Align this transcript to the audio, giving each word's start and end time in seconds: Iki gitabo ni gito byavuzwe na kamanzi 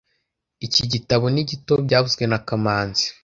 Iki 0.65 0.83
gitabo 0.91 1.25
ni 1.33 1.43
gito 1.49 1.73
byavuzwe 1.85 2.23
na 2.27 2.39
kamanzi 2.47 3.05